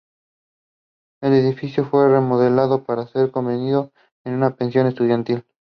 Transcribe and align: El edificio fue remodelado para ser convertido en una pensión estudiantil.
El 1.21 1.33
edificio 1.33 1.85
fue 1.85 2.09
remodelado 2.09 2.83
para 2.85 3.05
ser 3.05 3.29
convertido 3.29 3.91
en 4.25 4.33
una 4.33 4.55
pensión 4.55 4.87
estudiantil. 4.87 5.45